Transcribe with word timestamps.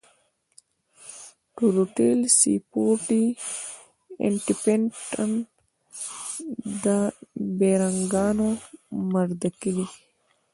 ټروټيل 1.55 2.19
سي 2.37 2.53
فور 2.69 2.93
ټي 3.07 3.23
ان 4.23 4.33
ټي 4.45 4.53
پټن 4.61 5.31
د 6.83 6.85
بېرنگانو 7.57 8.49
مردکي. 9.11 9.79